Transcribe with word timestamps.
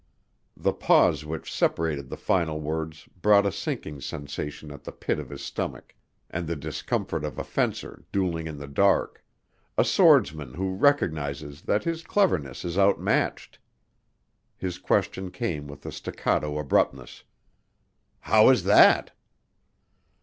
The 0.57 0.73
pause 0.73 1.25
which 1.25 1.53
separated 1.53 2.09
the 2.09 2.17
final 2.17 2.59
words 2.59 3.07
brought 3.21 3.45
a 3.45 3.51
sinking 3.51 4.01
sensation 4.01 4.71
at 4.71 4.83
the 4.83 4.91
pit 4.91 5.19
of 5.19 5.29
his 5.29 5.43
stomach, 5.43 5.93
and 6.27 6.47
the 6.47 6.55
discomfort 6.55 7.23
of 7.23 7.37
a 7.37 7.43
fencer, 7.43 8.03
dueling 8.11 8.47
in 8.47 8.57
the 8.57 8.65
dark 8.65 9.23
a 9.77 9.85
swordsman 9.85 10.55
who 10.55 10.73
recognizes 10.73 11.61
that 11.61 11.83
his 11.83 12.01
cleverness 12.03 12.65
is 12.65 12.79
outmatched. 12.79 13.59
His 14.57 14.79
question 14.79 15.29
came 15.29 15.67
with 15.67 15.85
a 15.85 15.91
staccato 15.91 16.57
abruptness. 16.57 17.23
"How 18.21 18.49
is 18.49 18.63
that?" 18.63 19.11